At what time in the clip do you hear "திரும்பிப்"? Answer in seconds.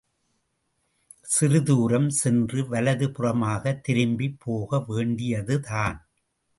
3.83-4.39